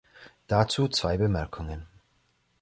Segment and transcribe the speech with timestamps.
[0.47, 1.85] Dazu zwei Bemerkungen.